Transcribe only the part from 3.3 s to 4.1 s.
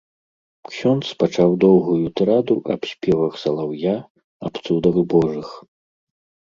салаўя,